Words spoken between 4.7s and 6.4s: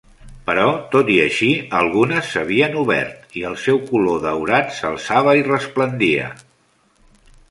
s'alçava i resplendia.